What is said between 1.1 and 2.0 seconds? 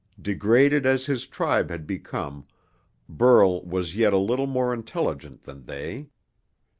tribe had